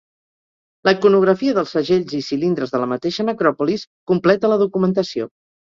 [0.87, 5.33] La iconografia dels segells i cilindres de la mateixa necròpolis completa la documentació.